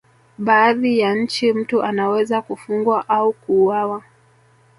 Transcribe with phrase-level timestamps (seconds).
[0.39, 4.03] baadhi ya nchi mtu anaweza kufungwa au kuuawa